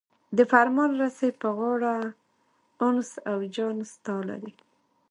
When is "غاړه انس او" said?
1.57-3.37